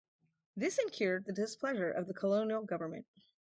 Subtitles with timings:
[0.55, 3.05] This incurred the displeasure of the colonial government.